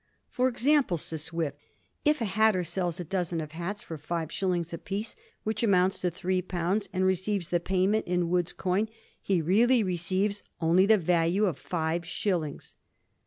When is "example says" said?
0.47-1.21